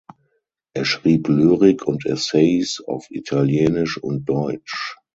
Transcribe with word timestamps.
Er 0.73 0.83
schrieb 0.83 1.27
Lyrik 1.27 1.85
und 1.87 2.07
Essays 2.07 2.81
auf 2.87 3.05
Italienisch 3.11 3.99
und 4.01 4.25
Deutsch. 4.27 4.97